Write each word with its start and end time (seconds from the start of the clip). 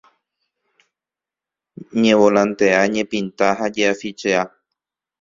Ñevolantea 2.01 2.79
ñepinta 2.93 3.47
ha 3.57 3.65
jeʼafichea. 3.75 4.41